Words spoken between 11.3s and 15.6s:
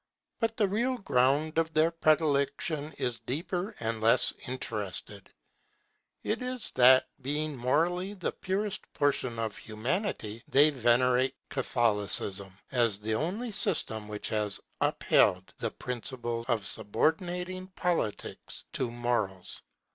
Catholicism, as the only system which has upheld